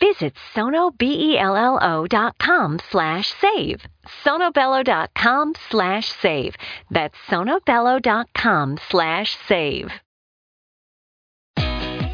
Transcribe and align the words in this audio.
Visit 0.00 0.34
sonobello.com 0.54 2.78
slash 2.90 3.32
save. 3.40 3.80
sonobello.com 4.24 5.54
slash 5.70 6.12
save. 6.20 6.54
That's 6.90 7.14
sonobello.com 7.28 8.78
slash 8.90 9.36
save. 9.48 9.90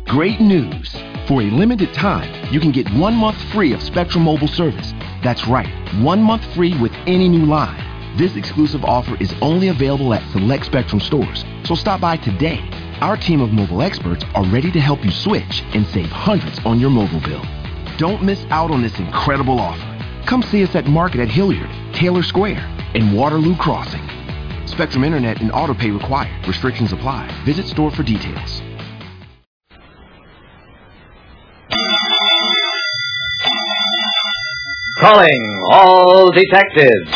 Great 0.06 0.40
news! 0.40 0.94
For 1.26 1.42
a 1.42 1.50
limited 1.50 1.92
time, 1.94 2.30
you 2.52 2.60
can 2.60 2.70
get 2.70 2.88
one 2.92 3.14
month 3.14 3.38
free 3.52 3.72
of 3.72 3.82
Spectrum 3.82 4.22
Mobile 4.24 4.46
service. 4.46 4.92
That's 5.22 5.48
right, 5.48 5.68
one 6.00 6.22
month 6.22 6.44
free 6.54 6.78
with 6.78 6.92
any 7.06 7.28
new 7.28 7.46
line. 7.46 7.80
This 8.16 8.36
exclusive 8.36 8.84
offer 8.84 9.16
is 9.20 9.34
only 9.42 9.68
available 9.68 10.14
at 10.14 10.22
select 10.30 10.66
Spectrum 10.66 11.00
stores, 11.00 11.44
so 11.64 11.74
stop 11.74 12.00
by 12.00 12.16
today. 12.18 12.60
Our 13.00 13.16
team 13.16 13.40
of 13.40 13.50
mobile 13.50 13.82
experts 13.82 14.24
are 14.34 14.44
ready 14.44 14.70
to 14.70 14.80
help 14.80 15.04
you 15.04 15.10
switch 15.10 15.62
and 15.74 15.84
save 15.86 16.10
hundreds 16.10 16.60
on 16.64 16.78
your 16.78 16.90
mobile 16.90 17.20
bill. 17.20 17.42
Don't 17.96 18.24
miss 18.24 18.44
out 18.50 18.72
on 18.72 18.82
this 18.82 18.98
incredible 18.98 19.60
offer. 19.60 20.26
Come 20.26 20.42
see 20.42 20.64
us 20.64 20.74
at 20.74 20.86
Market 20.86 21.20
at 21.20 21.28
Hilliard, 21.28 21.70
Taylor 21.92 22.24
Square, 22.24 22.58
and 22.94 23.16
Waterloo 23.16 23.56
Crossing. 23.56 24.02
Spectrum 24.66 25.04
Internet 25.04 25.40
and 25.40 25.52
autopay 25.52 25.96
required. 25.96 26.44
Restrictions 26.48 26.92
apply. 26.92 27.30
Visit 27.44 27.66
store 27.66 27.92
for 27.92 28.02
details. 28.02 28.62
Calling 34.98 35.62
all 35.70 36.32
detectives. 36.32 37.12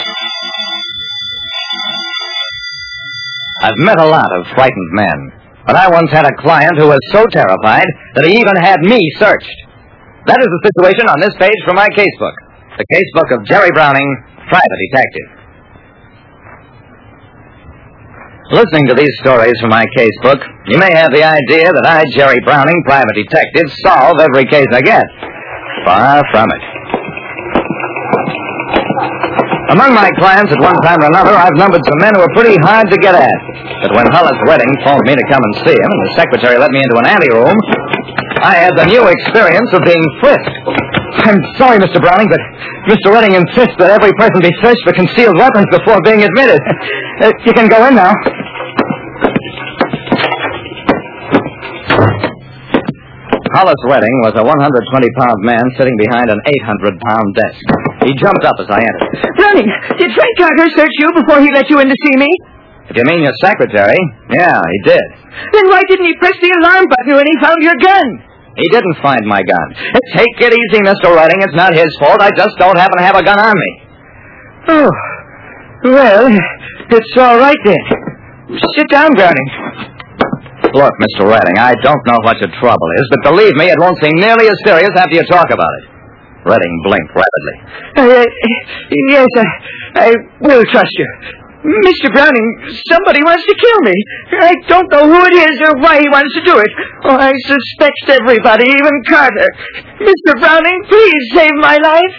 I've 3.63 3.79
met 3.79 3.99
a 3.99 4.07
lot 4.07 4.29
of 4.39 4.47
frightened 4.55 4.91
men, 4.93 5.33
but 5.67 5.75
I 5.75 5.91
once 5.91 6.13
had 6.13 6.25
a 6.25 6.37
client 6.41 6.79
who 6.79 6.87
was 6.87 7.01
so 7.11 7.27
terrified 7.27 7.87
that 8.15 8.25
he 8.25 8.39
even 8.39 8.55
had 8.57 8.81
me 8.83 9.01
searched. 9.19 9.68
That 10.29 10.45
is 10.45 10.51
the 10.53 10.63
situation 10.69 11.09
on 11.09 11.25
this 11.25 11.33
page 11.41 11.57
from 11.65 11.81
my 11.81 11.89
casebook. 11.97 12.37
The 12.77 12.85
casebook 12.93 13.29
of 13.33 13.49
Jerry 13.49 13.73
Browning, 13.73 14.05
private 14.53 14.81
detective. 14.93 15.29
Listening 18.53 18.93
to 18.93 18.95
these 18.97 19.13
stories 19.25 19.57
from 19.65 19.73
my 19.73 19.89
casebook, 19.97 20.41
you 20.69 20.77
may 20.77 20.93
have 20.93 21.09
the 21.17 21.25
idea 21.25 21.73
that 21.73 21.85
I, 21.89 22.05
Jerry 22.13 22.37
Browning, 22.45 22.77
private 22.85 23.17
detective, 23.17 23.73
solve 23.81 24.21
every 24.21 24.45
case 24.45 24.69
I 24.69 24.85
get. 24.85 25.05
Far 25.89 26.21
from 26.29 26.49
it. 26.53 26.63
Among 29.73 29.97
my 29.97 30.13
clients 30.21 30.53
at 30.53 30.61
one 30.61 30.77
time 30.85 31.01
or 31.01 31.09
another, 31.09 31.33
I've 31.41 31.57
numbered 31.57 31.81
some 31.89 32.01
men 32.05 32.13
who 32.17 32.21
were 32.21 32.35
pretty 32.37 32.57
hard 32.69 32.85
to 32.93 32.97
get 33.01 33.17
at. 33.17 33.41
But 33.81 33.97
when 33.97 34.05
Hollis 34.13 34.37
Redding 34.45 34.73
phoned 34.85 35.05
me 35.09 35.17
to 35.17 35.25
come 35.33 35.41
and 35.41 35.55
see 35.65 35.77
him, 35.77 35.89
and 35.89 36.01
the 36.05 36.13
secretary 36.21 36.57
let 36.61 36.69
me 36.69 36.85
into 36.85 36.97
an 37.01 37.09
anteroom, 37.17 37.57
I 38.43 38.55
had 38.63 38.75
the 38.79 38.87
new 38.87 39.05
experience 39.09 39.71
of 39.75 39.83
being 39.83 40.05
frisked. 40.21 40.57
I'm 41.27 41.41
sorry, 41.59 41.79
Mr. 41.83 42.01
Browning, 42.01 42.29
but 42.31 42.41
Mr. 42.87 43.11
Redding 43.13 43.35
insists 43.35 43.75
that 43.83 43.91
every 43.91 44.13
person 44.15 44.39
be 44.41 44.55
searched 44.63 44.83
for 44.87 44.93
concealed 44.95 45.37
weapons 45.37 45.67
before 45.75 45.99
being 46.05 46.23
admitted. 46.23 46.61
Uh, 47.19 47.33
you 47.45 47.53
can 47.53 47.69
go 47.69 47.87
in 47.89 47.95
now. 47.99 48.15
Hollis 53.57 53.81
Redding 53.89 54.17
was 54.23 54.37
a 54.37 54.45
120-pound 54.45 55.39
man 55.43 55.65
sitting 55.81 55.97
behind 55.99 56.31
an 56.31 56.39
800-pound 56.63 57.27
desk. 57.35 57.63
He 58.07 58.13
jumped 58.15 58.45
up 58.45 58.55
as 58.61 58.69
I 58.71 58.79
entered. 58.79 59.13
Browning, 59.35 59.69
did 59.99 60.11
Frank 60.15 60.35
Carter 60.39 60.69
search 60.77 60.95
you 61.01 61.09
before 61.17 61.41
he 61.41 61.51
let 61.51 61.67
you 61.73 61.81
in 61.81 61.89
to 61.89 61.97
see 62.07 62.15
me? 62.23 62.31
If 62.89 62.97
you 62.97 63.05
mean 63.05 63.21
your 63.25 63.35
secretary, 63.43 63.99
yeah, 64.31 64.63
he 64.63 64.79
did. 64.85 65.07
Then 65.53 65.65
why 65.69 65.83
didn't 65.89 66.07
he 66.07 66.15
press 66.17 66.37
the 66.41 66.53
alarm 66.61 66.87
button 66.89 67.19
when 67.21 67.27
he 67.27 67.37
found 67.41 67.61
your 67.61 67.77
gun? 67.83 68.28
He 68.59 68.67
didn't 68.75 68.99
find 69.01 69.23
my 69.25 69.39
gun. 69.39 69.69
Take 70.19 70.37
it 70.43 70.53
easy, 70.53 70.83
Mr. 70.83 71.15
Redding. 71.15 71.39
It's 71.47 71.55
not 71.55 71.75
his 71.75 71.89
fault. 72.03 72.21
I 72.21 72.31
just 72.37 72.59
don't 72.59 72.77
happen 72.77 72.99
to 72.99 73.05
have 73.07 73.17
a 73.17 73.23
gun 73.23 73.39
on 73.39 73.55
me. 73.55 73.71
Oh, 74.69 74.91
well, 75.85 76.27
it's 76.91 77.15
all 77.17 77.39
right 77.39 77.63
then. 77.65 77.85
Sit 78.75 78.89
down, 78.91 79.15
Browning. 79.15 79.49
Look, 80.75 80.93
Mr. 81.01 81.25
Redding, 81.25 81.57
I 81.57 81.75
don't 81.83 82.03
know 82.07 82.19
what 82.27 82.37
your 82.41 82.51
trouble 82.61 82.89
is, 82.99 83.07
but 83.15 83.31
believe 83.33 83.55
me, 83.55 83.71
it 83.71 83.79
won't 83.79 83.97
seem 84.03 84.13
nearly 84.17 84.49
as 84.49 84.59
serious 84.67 84.91
after 84.97 85.15
you 85.15 85.25
talk 85.31 85.49
about 85.51 85.73
it. 85.81 85.85
Redding 86.45 86.75
blinked 86.85 87.15
rapidly. 87.15 87.57
Uh, 87.97 88.25
yes, 89.11 89.29
I, 89.37 89.45
I 89.95 90.13
will 90.41 90.65
trust 90.71 90.93
you. 90.99 91.09
Mr. 91.69 92.09
Browning, 92.13 92.49
somebody 92.89 93.21
wants 93.23 93.45
to 93.45 93.55
kill 93.55 93.81
me. 93.85 93.97
I 94.41 94.55
don't 94.69 94.89
know 94.89 95.05
who 95.05 95.21
it 95.29 95.37
is 95.37 95.57
or 95.69 95.77
why 95.85 96.01
he 96.01 96.09
wants 96.09 96.33
to 96.35 96.43
do 96.45 96.57
it. 96.57 96.71
Oh, 97.05 97.17
I 97.17 97.33
suspect 97.45 98.09
everybody, 98.09 98.65
even 98.65 98.95
Carter. 99.05 99.49
Mr. 100.01 100.41
Browning, 100.41 100.79
please 100.89 101.23
save 101.35 101.55
my 101.61 101.77
life. 101.77 102.15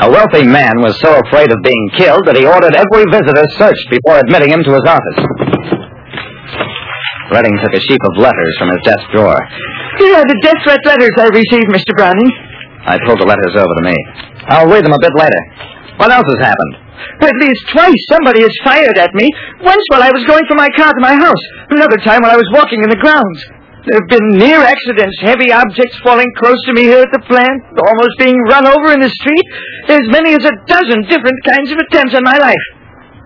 A 0.00 0.08
wealthy 0.10 0.42
man 0.48 0.80
was 0.80 0.98
so 1.00 1.20
afraid 1.28 1.52
of 1.52 1.60
being 1.62 1.86
killed 1.94 2.24
that 2.24 2.34
he 2.34 2.48
ordered 2.48 2.74
every 2.74 3.04
visitor 3.12 3.44
searched 3.60 3.86
before 3.92 4.18
admitting 4.18 4.50
him 4.50 4.64
to 4.64 4.72
his 4.72 4.86
office. 4.88 5.20
Redding 7.30 7.54
took 7.62 7.74
a 7.76 7.82
sheaf 7.84 8.00
of 8.10 8.18
letters 8.18 8.54
from 8.58 8.74
his 8.74 8.82
desk 8.82 9.04
drawer. 9.12 9.38
Here 10.02 10.16
are 10.16 10.26
the 10.26 10.40
death 10.42 10.58
threat 10.64 10.80
letters 10.82 11.14
I 11.20 11.28
received, 11.30 11.68
Mr. 11.70 11.94
Browning. 11.94 12.30
I 12.82 12.98
pulled 13.06 13.20
the 13.20 13.28
letters 13.28 13.54
over 13.54 13.70
to 13.70 13.84
me. 13.86 13.96
I'll 14.48 14.66
read 14.66 14.82
them 14.82 14.96
a 14.96 14.98
bit 14.98 15.12
later. 15.14 15.42
What 16.00 16.08
else 16.08 16.24
has 16.32 16.40
happened? 16.40 16.74
At 17.20 17.36
least 17.44 17.60
twice 17.76 18.02
somebody 18.08 18.40
has 18.40 18.54
fired 18.64 18.96
at 18.96 19.12
me. 19.12 19.28
Once 19.60 19.84
while 19.92 20.00
I 20.00 20.08
was 20.08 20.24
going 20.24 20.48
from 20.48 20.56
my 20.56 20.72
car 20.72 20.88
to 20.88 21.02
my 21.04 21.12
house. 21.12 21.44
Another 21.68 22.00
time 22.00 22.24
while 22.24 22.32
I 22.32 22.40
was 22.40 22.48
walking 22.56 22.80
in 22.80 22.88
the 22.88 22.96
grounds. 22.96 23.40
There 23.84 23.96
have 23.96 24.08
been 24.08 24.40
near 24.40 24.60
accidents, 24.60 25.16
heavy 25.20 25.52
objects 25.52 25.96
falling 26.00 26.28
close 26.40 26.56
to 26.68 26.72
me 26.72 26.88
here 26.88 27.00
at 27.04 27.12
the 27.12 27.24
plant, 27.24 27.60
almost 27.80 28.16
being 28.16 28.36
run 28.48 28.64
over 28.68 28.92
in 28.96 29.00
the 29.00 29.12
street. 29.12 29.46
As 29.92 30.04
many 30.08 30.36
as 30.36 30.44
a 30.44 30.56
dozen 30.68 31.04
different 31.04 31.40
kinds 31.44 31.68
of 31.72 31.76
attempts 31.76 32.16
on 32.16 32.24
my 32.24 32.36
life. 32.36 32.66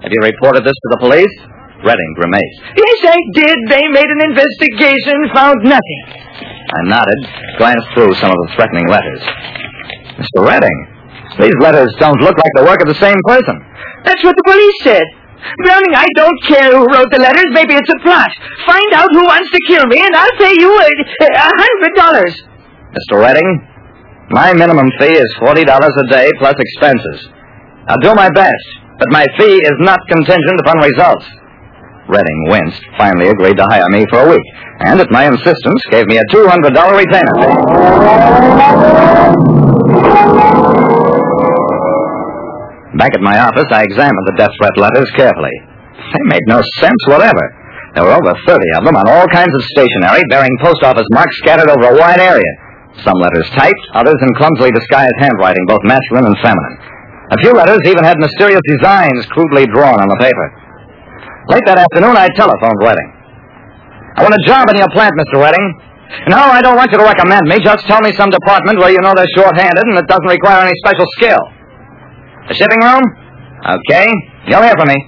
Have 0.02 0.10
you 0.10 0.22
reported 0.22 0.66
this 0.66 0.74
to 0.74 0.88
the 0.94 1.00
police? 1.02 1.34
Redding 1.82 2.12
grimaced. 2.18 2.58
Yes, 2.74 2.98
I 3.06 3.18
did. 3.34 3.56
They 3.70 3.86
made 3.90 4.10
an 4.18 4.34
investigation, 4.34 5.30
found 5.30 5.62
nothing. 5.62 6.02
I 6.10 6.80
nodded, 6.90 7.22
glanced 7.58 7.86
through 7.94 8.14
some 8.18 8.30
of 8.30 8.38
the 8.46 8.50
threatening 8.54 8.86
letters. 8.88 9.22
Mr. 10.18 10.46
Redding, 10.46 10.93
these 11.38 11.54
letters 11.60 11.90
don't 11.98 12.20
look 12.20 12.36
like 12.36 12.54
the 12.56 12.64
work 12.64 12.80
of 12.80 12.88
the 12.88 13.00
same 13.00 13.18
person. 13.26 13.56
That's 14.04 14.22
what 14.22 14.36
the 14.36 14.46
police 14.46 14.78
said. 14.82 15.04
Browning, 15.64 15.94
I 15.94 16.06
don't 16.16 16.40
care 16.48 16.72
who 16.72 16.86
wrote 16.88 17.10
the 17.10 17.20
letters. 17.20 17.44
Maybe 17.52 17.74
it's 17.74 17.90
a 17.90 18.00
plot. 18.02 18.30
Find 18.66 18.90
out 18.94 19.08
who 19.12 19.24
wants 19.28 19.50
to 19.50 19.60
kill 19.68 19.84
me, 19.86 20.00
and 20.00 20.14
I'll 20.16 20.38
pay 20.38 20.54
you 20.56 20.70
a, 20.72 20.88
a 20.88 21.50
hundred 21.52 21.92
dollars. 21.96 22.32
Mr. 22.96 23.20
Redding, 23.20 23.68
my 24.30 24.54
minimum 24.54 24.88
fee 24.98 25.12
is 25.18 25.30
$40 25.42 25.66
a 25.68 26.06
day 26.08 26.30
plus 26.38 26.54
expenses. 26.56 27.28
I'll 27.88 28.00
do 28.00 28.14
my 28.14 28.30
best, 28.30 28.64
but 28.98 29.10
my 29.10 29.26
fee 29.36 29.60
is 29.60 29.76
not 29.80 30.00
contingent 30.08 30.60
upon 30.60 30.78
results. 30.78 31.26
Redding 32.08 32.48
winced, 32.48 32.82
finally 32.96 33.28
agreed 33.28 33.56
to 33.56 33.64
hire 33.64 33.88
me 33.90 34.06
for 34.10 34.20
a 34.24 34.30
week, 34.30 34.42
and 34.80 35.00
at 35.00 35.10
my 35.10 35.26
insistence 35.26 35.80
gave 35.90 36.06
me 36.06 36.16
a 36.16 36.24
$200 36.32 36.72
retainer 36.96 37.34
fee. 40.60 40.63
Back 42.94 43.10
at 43.14 43.22
my 43.26 43.38
office, 43.42 43.66
I 43.74 43.82
examined 43.82 44.26
the 44.30 44.38
death 44.38 44.54
threat 44.54 44.76
letters 44.78 45.10
carefully. 45.18 45.54
They 46.14 46.24
made 46.30 46.46
no 46.46 46.62
sense 46.78 47.00
whatever. 47.10 47.42
There 47.94 48.06
were 48.06 48.14
over 48.14 48.34
30 48.46 48.58
of 48.78 48.82
them 48.86 48.98
on 48.98 49.06
all 49.06 49.26
kinds 49.30 49.54
of 49.54 49.62
stationery 49.74 50.22
bearing 50.30 50.54
post 50.62 50.82
office 50.82 51.06
marks 51.10 51.34
scattered 51.42 51.70
over 51.70 51.94
a 51.94 51.98
wide 51.98 52.22
area. 52.22 52.52
Some 53.02 53.18
letters 53.18 53.50
typed, 53.54 53.84
others 53.94 54.18
in 54.22 54.30
clumsily 54.38 54.70
disguised 54.70 55.18
handwriting, 55.18 55.62
both 55.66 55.82
masculine 55.82 56.26
and 56.26 56.38
feminine. 56.38 56.76
A 57.34 57.38
few 57.42 57.50
letters 57.50 57.82
even 57.86 58.06
had 58.06 58.18
mysterious 58.18 58.62
designs 58.66 59.26
crudely 59.34 59.66
drawn 59.66 59.98
on 59.98 60.06
the 60.06 60.18
paper. 60.22 60.46
Late 61.50 61.66
that 61.66 61.78
afternoon, 61.82 62.14
I 62.14 62.30
telephoned 62.38 62.78
Redding. 62.78 63.10
I 64.14 64.22
want 64.22 64.38
a 64.38 64.42
job 64.46 64.70
in 64.70 64.78
your 64.78 64.90
plant, 64.94 65.14
Mr. 65.18 65.42
Redding. 65.42 65.66
No, 66.30 66.38
I 66.38 66.62
don't 66.62 66.78
want 66.78 66.92
you 66.94 66.98
to 66.98 67.06
recommend 67.06 67.42
me. 67.50 67.58
Just 67.58 67.86
tell 67.90 67.98
me 68.02 68.14
some 68.14 68.30
department 68.30 68.78
where 68.78 68.94
you 68.94 69.02
know 69.02 69.10
they're 69.18 69.34
short-handed 69.34 69.82
and 69.82 69.98
it 69.98 70.06
doesn't 70.06 70.30
require 70.30 70.62
any 70.62 70.74
special 70.78 71.06
skill. 71.18 71.42
The 72.48 72.54
shipping 72.54 72.82
room? 72.84 73.04
Okay. 73.64 74.08
You'll 74.48 74.64
hear 74.64 74.76
from 74.76 74.88
me. 74.92 74.98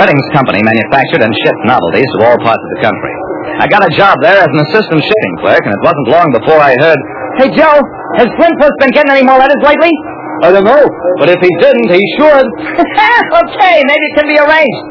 Redding's 0.00 0.28
company 0.32 0.64
manufactured 0.64 1.20
and 1.20 1.32
shipped 1.44 1.62
novelties 1.68 2.08
to 2.16 2.18
all 2.24 2.38
parts 2.40 2.62
of 2.64 2.70
the 2.78 2.80
country. 2.80 3.14
I 3.60 3.68
got 3.68 3.84
a 3.84 3.92
job 3.92 4.16
there 4.24 4.40
as 4.40 4.48
an 4.48 4.64
assistant 4.64 5.04
shipping 5.04 5.34
clerk, 5.44 5.60
and 5.68 5.76
it 5.76 5.82
wasn't 5.84 6.08
long 6.08 6.28
before 6.32 6.56
I 6.56 6.72
heard, 6.80 7.00
Hey, 7.36 7.52
Joe, 7.52 7.76
has 8.16 8.28
Flint 8.40 8.56
been 8.80 8.92
getting 8.92 9.12
any 9.12 9.24
more 9.24 9.36
letters 9.36 9.60
lately? 9.60 9.92
I 10.40 10.52
don't 10.56 10.64
know, 10.64 10.84
but 11.20 11.28
if 11.28 11.36
he 11.40 11.52
didn't, 11.60 11.88
he 11.92 12.00
should. 12.16 12.46
okay, 13.44 13.76
maybe 13.84 14.04
it 14.08 14.14
can 14.16 14.28
be 14.28 14.40
arranged. 14.40 14.82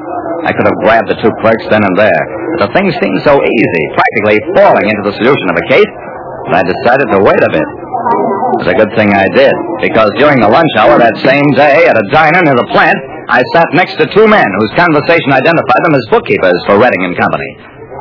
I 0.45 0.53
could 0.53 0.69
have 0.69 0.79
grabbed 0.85 1.09
the 1.09 1.17
two 1.17 1.33
clerks 1.41 1.65
then 1.73 1.81
and 1.81 1.95
there, 1.97 2.21
but 2.57 2.69
the 2.69 2.71
thing 2.77 2.85
seemed 2.93 3.19
so 3.25 3.41
easy, 3.41 3.83
practically 3.97 4.37
falling 4.53 4.85
into 4.85 5.03
the 5.09 5.15
solution 5.17 5.47
of 5.49 5.57
a 5.57 5.65
case, 5.73 5.91
that 6.53 6.61
I 6.61 6.63
decided 6.69 7.07
to 7.17 7.19
wait 7.25 7.41
a 7.41 7.51
bit. 7.53 7.67
It 7.99 8.65
was 8.65 8.71
a 8.71 8.77
good 8.79 8.91
thing 8.95 9.11
I 9.11 9.27
did, 9.35 9.53
because 9.83 10.09
during 10.19 10.39
the 10.39 10.47
lunch 10.47 10.73
hour 10.79 10.99
that 10.99 11.15
same 11.23 11.45
day 11.55 11.87
at 11.87 11.95
a 11.95 12.05
diner 12.11 12.41
near 12.43 12.55
the 12.55 12.69
plant, 12.71 12.97
I 13.29 13.43
sat 13.53 13.67
next 13.75 13.95
to 14.01 14.05
two 14.09 14.27
men 14.27 14.47
whose 14.59 14.73
conversation 14.79 15.31
identified 15.31 15.81
them 15.85 15.95
as 15.95 16.05
bookkeepers 16.09 16.59
for 16.65 16.79
Redding 16.79 17.03
and 17.05 17.15
Company. 17.19 17.51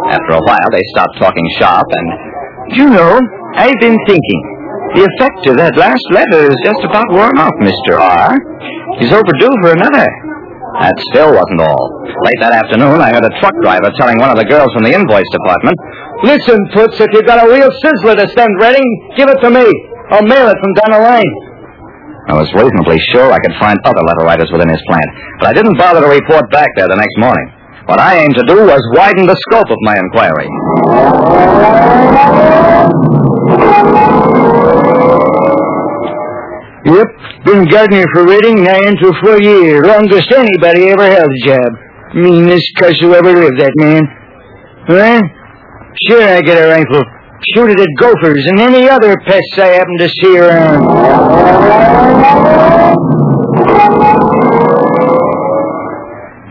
After 0.09 0.39
a 0.39 0.43
while, 0.47 0.69
they 0.73 0.83
stopped 0.95 1.19
talking 1.19 1.47
shop 1.59 1.87
and. 1.91 2.07
do 2.71 2.77
You 2.81 2.87
know, 2.91 3.21
I've 3.59 3.79
been 3.83 3.99
thinking. 4.07 4.43
The 4.97 5.05
effect 5.05 5.43
of 5.53 5.61
that 5.61 5.77
last 5.77 6.07
letter 6.17 6.49
is 6.49 6.57
just 6.65 6.81
about 6.81 7.05
worn 7.13 7.37
off, 7.37 7.53
Mr. 7.61 8.01
R. 8.01 8.33
He's 8.97 9.13
overdue 9.13 9.53
for 9.61 9.77
another. 9.77 10.09
That 10.79 10.95
still 11.11 11.35
wasn't 11.35 11.59
all. 11.59 11.85
Late 12.07 12.41
that 12.41 12.55
afternoon, 12.55 13.03
I 13.03 13.11
heard 13.11 13.27
a 13.27 13.35
truck 13.43 13.55
driver 13.67 13.91
telling 13.99 14.23
one 14.23 14.31
of 14.31 14.39
the 14.39 14.47
girls 14.47 14.71
from 14.73 14.87
the 14.87 14.95
invoice 14.95 15.27
department, 15.35 15.75
Listen, 16.23 16.59
Toots, 16.75 16.99
if 16.99 17.11
you've 17.15 17.27
got 17.27 17.43
a 17.43 17.51
real 17.51 17.71
sizzler 17.83 18.15
to 18.19 18.27
send 18.35 18.51
Redding, 18.59 18.91
give 19.19 19.29
it 19.31 19.39
to 19.43 19.51
me. 19.51 19.67
I'll 20.11 20.27
mail 20.27 20.47
it 20.51 20.59
from 20.59 20.73
down 20.79 20.91
the 20.99 21.03
line. 21.03 21.35
I 22.31 22.35
was 22.35 22.51
reasonably 22.55 22.99
sure 23.15 23.33
I 23.33 23.39
could 23.39 23.55
find 23.59 23.79
other 23.85 24.03
letter 24.03 24.25
writers 24.27 24.51
within 24.53 24.69
his 24.69 24.83
plant, 24.87 25.11
but 25.41 25.49
I 25.49 25.53
didn't 25.53 25.79
bother 25.79 26.01
to 26.01 26.11
report 26.11 26.51
back 26.51 26.69
there 26.77 26.87
the 26.87 26.97
next 26.97 27.17
morning. 27.19 27.47
What 27.87 27.99
I 27.99 28.19
aimed 28.19 28.37
to 28.37 28.45
do 28.45 28.67
was 28.67 28.83
widen 28.95 29.27
the 29.27 29.39
scope 29.49 29.71
of 29.71 29.79
my 29.83 29.97
inquiry. 29.97 30.47
Yep, 36.89 37.09
been 37.45 37.69
gardener 37.69 38.07
for 38.15 38.25
Redding 38.25 38.65
nigh 38.65 38.89
into 38.89 39.13
four 39.21 39.37
years. 39.43 39.85
Longest 39.87 40.33
anybody 40.33 40.89
ever 40.89 41.05
held 41.05 41.29
a 41.29 41.47
job. 41.47 41.69
Meanest 42.15 42.65
cuss 42.77 42.97
who 43.01 43.15
ever 43.15 43.31
lived, 43.31 43.61
that 43.61 43.73
man. 43.77 44.03
Well, 44.89 45.21
sure 46.09 46.23
I 46.25 46.41
get 46.41 46.57
a 46.57 46.69
rifle. 46.69 47.05
Shoot 47.55 47.71
it 47.71 47.81
at 47.81 47.89
gophers 47.99 48.47
and 48.47 48.59
any 48.59 48.89
other 48.89 49.15
pests 49.27 49.59
I 49.59 49.67
happen 49.77 49.99
to 49.99 50.09
see 50.09 50.39
around. 50.39 50.89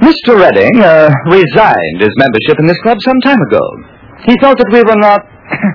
Mr. 0.05 0.39
Redding 0.39 0.79
uh, 0.79 1.09
resigned 1.33 1.99
his 1.99 2.13
membership 2.15 2.59
in 2.59 2.67
this 2.67 2.77
club 2.83 2.97
some 3.01 3.19
time 3.21 3.41
ago. 3.41 3.61
He 4.25 4.37
thought 4.39 4.57
that 4.57 4.69
we 4.71 4.83
were 4.83 5.01
not 5.01 5.25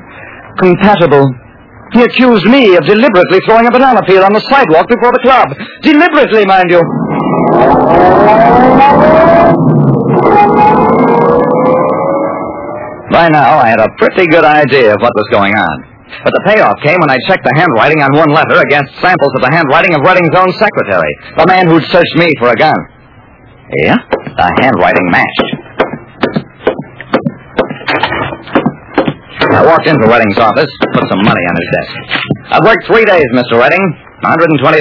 compatible. 0.59 1.35
He 1.93 2.03
accused 2.03 2.47
me 2.47 2.77
of 2.77 2.85
deliberately 2.85 3.39
throwing 3.47 3.67
a 3.67 3.71
banana 3.71 4.01
peel 4.07 4.25
on 4.25 4.33
the 4.33 4.41
sidewalk 4.49 4.89
before 4.89 5.13
the 5.13 5.21
club. 5.23 5.53
Deliberately, 5.83 6.47
mind 6.47 6.71
you. 6.71 6.81
By 13.13 13.29
now, 13.29 13.61
I 13.61 13.69
had 13.69 13.81
a 13.81 13.93
pretty 14.01 14.27
good 14.33 14.45
idea 14.45 14.95
of 14.95 15.01
what 15.05 15.13
was 15.15 15.29
going 15.31 15.53
on. 15.53 15.77
But 16.25 16.33
the 16.33 16.43
payoff 16.49 16.81
came 16.81 16.97
when 17.01 17.11
I 17.13 17.17
checked 17.29 17.45
the 17.45 17.53
handwriting 17.57 18.01
on 18.01 18.09
one 18.17 18.33
letter 18.33 18.61
against 18.61 18.97
samples 19.01 19.33
of 19.37 19.43
the 19.45 19.53
handwriting 19.53 19.93
of 19.95 20.01
Redding's 20.01 20.33
own 20.37 20.53
secretary, 20.57 21.13
the 21.37 21.47
man 21.47 21.69
who'd 21.69 21.85
searched 21.93 22.17
me 22.17 22.33
for 22.41 22.49
a 22.49 22.57
gun. 22.57 22.77
Yeah, 23.85 23.97
the 24.01 24.49
handwriting 24.61 25.09
matched. 25.13 25.52
I 29.53 29.65
walked 29.67 29.87
into 29.87 30.07
Redding's 30.09 30.39
office, 30.39 30.71
put 30.93 31.05
some 31.09 31.23
money 31.23 31.45
on 31.45 31.55
his 31.61 31.69
desk. 31.77 31.93
I've 32.57 32.65
worked 32.65 32.87
three 32.87 33.05
days, 33.05 33.27
Mr. 33.37 33.61
Redding. 33.61 33.85
$120. 34.25 34.81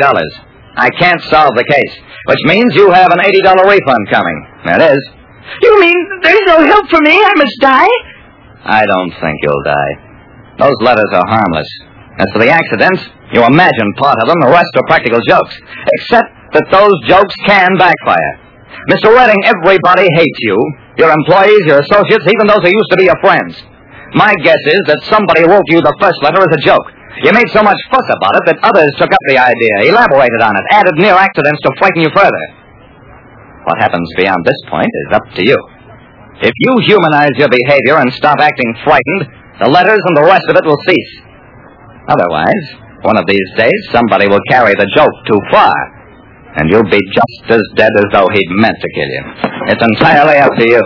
I 0.77 0.89
can't 0.95 1.21
solve 1.27 1.51
the 1.55 1.65
case, 1.67 1.93
which 2.27 2.41
means 2.45 2.73
you 2.75 2.91
have 2.91 3.11
an 3.11 3.19
$80 3.19 3.67
refund 3.67 4.03
coming. 4.11 4.37
That 4.65 4.79
is. 4.79 5.01
You 5.61 5.79
mean 5.81 5.97
there's 6.23 6.47
no 6.47 6.63
help 6.63 6.87
for 6.89 7.01
me? 7.01 7.11
I 7.11 7.33
must 7.35 7.57
die? 7.59 7.91
I 8.63 8.85
don't 8.85 9.11
think 9.19 9.35
you'll 9.43 9.65
die. 9.65 9.93
Those 10.59 10.77
letters 10.79 11.09
are 11.11 11.27
harmless. 11.27 11.67
As 12.19 12.27
for 12.31 12.39
the 12.39 12.49
accidents, 12.53 13.01
you 13.33 13.43
imagine 13.43 13.87
part 13.97 14.19
of 14.21 14.27
them, 14.29 14.37
the 14.45 14.53
rest 14.53 14.69
are 14.77 14.85
practical 14.87 15.19
jokes. 15.27 15.57
Except 15.99 16.29
that 16.53 16.67
those 16.71 16.93
jokes 17.07 17.33
can 17.47 17.75
backfire. 17.75 18.33
Mr. 18.87 19.11
Redding, 19.11 19.41
everybody 19.43 20.07
hates 20.15 20.39
you. 20.47 20.55
Your 20.97 21.11
employees, 21.11 21.65
your 21.65 21.79
associates, 21.79 22.23
even 22.27 22.47
those 22.47 22.61
who 22.61 22.71
used 22.71 22.91
to 22.91 22.97
be 22.97 23.05
your 23.09 23.19
friends. 23.19 23.57
My 24.11 24.35
guess 24.43 24.59
is 24.67 24.81
that 24.91 24.99
somebody 25.07 25.47
wrote 25.47 25.63
you 25.71 25.79
the 25.79 25.95
first 25.99 26.19
letter 26.19 26.43
as 26.43 26.51
a 26.51 26.61
joke. 26.63 26.83
You 27.23 27.31
made 27.31 27.47
so 27.55 27.63
much 27.63 27.79
fuss 27.87 28.07
about 28.11 28.35
it 28.39 28.43
that 28.51 28.59
others 28.63 28.91
took 28.99 29.11
up 29.11 29.23
the 29.27 29.39
idea, 29.39 29.91
elaborated 29.91 30.41
on 30.43 30.55
it, 30.55 30.65
added 30.71 30.95
near 30.99 31.15
accidents 31.15 31.61
to 31.63 31.71
frighten 31.79 32.03
you 32.03 32.11
further. 32.11 32.45
What 33.63 33.79
happens 33.79 34.09
beyond 34.17 34.43
this 34.43 34.57
point 34.67 34.89
is 34.89 35.15
up 35.15 35.25
to 35.37 35.43
you. 35.45 35.59
If 36.41 36.55
you 36.57 36.71
humanize 36.87 37.37
your 37.37 37.51
behavior 37.53 38.01
and 38.01 38.11
stop 38.11 38.39
acting 38.41 38.73
frightened, 38.83 39.29
the 39.61 39.69
letters 39.69 40.01
and 40.01 40.17
the 40.17 40.25
rest 40.25 40.47
of 40.49 40.57
it 40.57 40.65
will 40.65 40.81
cease. 40.87 41.13
Otherwise, 42.09 42.65
one 43.05 43.17
of 43.17 43.25
these 43.27 43.49
days, 43.55 43.79
somebody 43.91 44.27
will 44.27 44.41
carry 44.49 44.73
the 44.73 44.89
joke 44.95 45.13
too 45.29 45.39
far, 45.51 45.73
and 46.57 46.69
you'll 46.69 46.89
be 46.89 46.99
just 47.13 47.61
as 47.61 47.63
dead 47.75 47.91
as 47.95 48.07
though 48.11 48.27
he'd 48.33 48.51
meant 48.57 48.75
to 48.81 48.89
kill 48.91 49.09
you. 49.13 49.23
It's 49.69 49.83
entirely 49.83 50.37
up 50.41 50.55
to 50.57 50.65
you. 50.67 50.81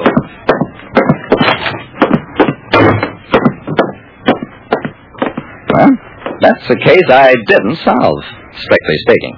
That's 6.46 6.70
a 6.70 6.78
case 6.86 7.08
I 7.10 7.34
didn't 7.50 7.82
solve, 7.82 8.22
strictly 8.54 8.98
speaking. 9.10 9.36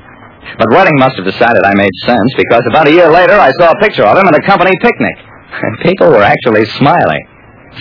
But 0.59 0.67
Redding 0.71 0.99
must 0.99 1.15
have 1.15 1.25
decided 1.25 1.63
I 1.63 1.73
made 1.73 1.95
sense 2.03 2.31
because 2.35 2.63
about 2.67 2.87
a 2.87 2.91
year 2.91 3.07
later 3.07 3.33
I 3.39 3.51
saw 3.59 3.71
a 3.71 3.79
picture 3.79 4.03
of 4.03 4.17
him 4.17 4.27
at 4.27 4.35
a 4.35 4.43
company 4.43 4.75
picnic. 4.81 5.15
And 5.47 5.79
people 5.87 6.09
were 6.11 6.23
actually 6.23 6.65
smiling. 6.75 7.23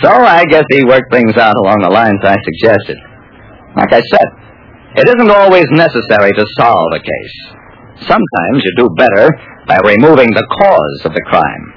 So 0.01 0.07
I 0.07 0.45
guess 0.45 0.63
he 0.71 0.83
worked 0.85 1.11
things 1.11 1.35
out 1.35 1.55
along 1.59 1.83
the 1.83 1.91
lines 1.91 2.19
I 2.23 2.37
suggested. 2.39 2.97
Like 3.75 3.91
I 3.91 4.01
said, 4.01 4.27
it 4.95 5.07
isn't 5.07 5.31
always 5.31 5.65
necessary 5.71 6.31
to 6.31 6.45
solve 6.57 6.91
a 6.95 6.99
case. 6.99 7.37
Sometimes 8.07 8.63
you 8.63 8.71
do 8.77 8.89
better 8.95 9.31
by 9.67 9.79
removing 9.83 10.31
the 10.31 10.47
cause 10.61 11.01
of 11.03 11.13
the 11.13 11.25
crime. 11.27 11.76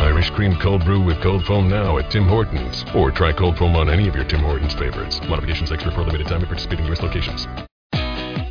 Irish 0.00 0.30
cream 0.30 0.56
cold 0.60 0.84
brew 0.84 1.00
with 1.00 1.20
cold 1.20 1.44
foam 1.44 1.68
now 1.68 1.98
at 1.98 2.10
Tim 2.10 2.26
Hortons. 2.26 2.84
Or 2.94 3.10
try 3.10 3.32
cold 3.32 3.56
foam 3.58 3.76
on 3.76 3.88
any 3.88 4.08
of 4.08 4.14
your 4.14 4.24
Tim 4.24 4.40
Hortons 4.40 4.74
favorites. 4.74 5.20
Modifications 5.28 5.70
extra 5.72 5.92
for 5.92 6.00
a 6.00 6.04
limited 6.04 6.26
time 6.26 6.42
at 6.42 6.48
participating 6.48 6.86
U.S. 6.86 7.02
locations. 7.02 7.46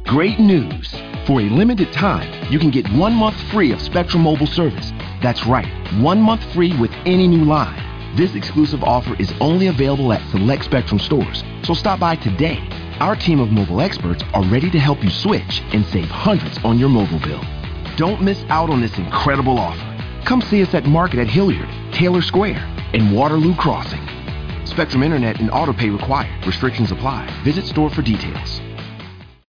Great 0.06 0.40
news! 0.40 0.94
For 1.26 1.42
a 1.42 1.50
limited 1.50 1.92
time, 1.94 2.30
you 2.52 2.60
can 2.60 2.70
get 2.70 2.88
one 2.92 3.14
month 3.14 3.36
free 3.52 3.72
of 3.72 3.82
Spectrum 3.82 4.24
Mobile 4.24 4.48
service. 4.48 4.92
That's 5.22 5.46
right, 5.46 5.68
one 6.00 6.22
month 6.22 6.44
free 6.54 6.78
with 6.78 6.92
any 7.06 7.28
new 7.28 7.46
line. 7.46 7.82
This 8.16 8.36
exclusive 8.36 8.84
offer 8.84 9.16
is 9.20 9.34
only 9.42 9.68
available 9.68 10.14
at 10.14 10.22
select 10.30 10.66
Spectrum 10.66 11.00
stores, 11.00 11.44
so 11.64 11.74
stop 11.74 12.00
by 12.00 12.16
today. 12.16 12.60
Our 13.00 13.16
team 13.16 13.40
of 13.40 13.50
mobile 13.50 13.82
experts 13.82 14.24
are 14.34 14.44
ready 14.44 14.70
to 14.70 14.80
help 14.80 15.04
you 15.04 15.10
switch 15.10 15.62
and 15.74 15.84
save 15.86 16.10
hundreds 16.10 16.60
on 16.64 16.78
your 16.78 16.90
mobile 16.90 17.20
bill. 17.20 17.42
Don't 17.96 18.22
miss 18.22 18.44
out 18.50 18.70
on 18.70 18.82
this 18.82 18.96
incredible 18.98 19.58
offer. 19.58 19.93
Come 20.26 20.42
see 20.42 20.64
us 20.64 20.74
at 20.74 20.86
Market 20.86 21.20
at 21.20 21.28
Hilliard, 21.28 21.70
Taylor 21.92 22.22
Square, 22.22 22.64
and 22.94 23.14
Waterloo 23.14 23.56
Crossing. 23.56 24.02
Spectrum 24.66 25.04
Internet 25.04 25.40
and 25.42 25.50
autopay 25.50 25.92
required. 25.92 26.46
Restrictions 26.46 26.92
apply. 26.92 27.30
Visit 27.44 27.66
store 27.66 27.90
for 27.90 28.02
details. 28.02 28.62